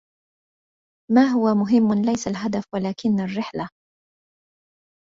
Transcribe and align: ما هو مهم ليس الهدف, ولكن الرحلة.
ما 1.11 1.23
هو 1.25 1.53
مهم 1.55 1.93
ليس 2.05 2.27
الهدف, 2.27 2.63
ولكن 2.73 3.19
الرحلة. 3.19 3.69